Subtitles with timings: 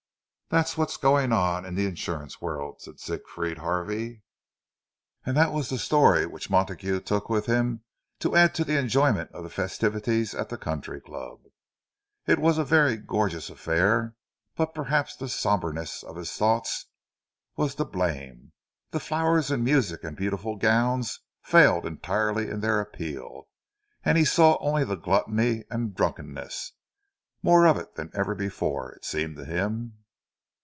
[0.53, 4.21] "That's what's going on in the insurance world!" said Siegfried Harvey.
[5.25, 7.85] And that was the story which Montague took with him
[8.19, 11.39] to add to his enjoyment of the festivities at the country club.
[12.27, 14.13] It was a very gorgeous affair;
[14.57, 16.87] but perhaps the sombreness of his thoughts
[17.55, 18.51] was to blame;
[18.89, 23.47] the flowers and music and beautiful gowns failed entirely in their appeal,
[24.03, 29.37] and he saw only the gluttony and drunkenness—more of it than ever before, it seemed
[29.37, 29.93] to him.